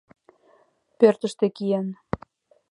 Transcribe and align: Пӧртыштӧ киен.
Пӧртыштӧ 0.97 1.45
киен. 1.57 1.87